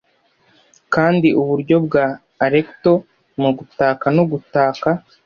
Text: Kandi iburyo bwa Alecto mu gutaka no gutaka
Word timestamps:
Kandi 0.93 1.25
iburyo 1.41 1.75
bwa 1.85 2.05
Alecto 2.45 2.93
mu 3.41 3.49
gutaka 3.57 4.05
no 4.15 4.23
gutaka 4.31 4.89